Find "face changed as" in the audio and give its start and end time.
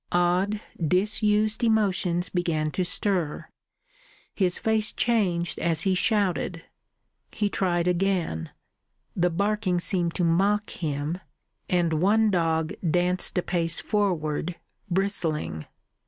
4.57-5.81